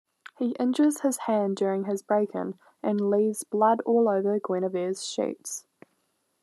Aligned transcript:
He 0.39 0.55
injures 0.59 1.01
his 1.01 1.19
hand 1.29 1.57
during 1.57 1.83
his 1.83 2.01
break-in, 2.01 2.57
and 2.81 3.11
leaves 3.11 3.43
blood 3.43 3.81
all 3.85 4.09
over 4.09 4.39
Guinevere's 4.39 5.05
sheets. 5.05 5.67